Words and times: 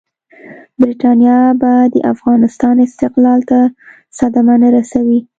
برټانیه 0.79 1.37
به 1.61 1.71
د 1.93 1.95
افغانستان 2.13 2.75
استقلال 2.87 3.39
ته 3.49 3.59
صدمه 4.19 4.55
نه 4.63 4.69
رسوي. 4.75 5.19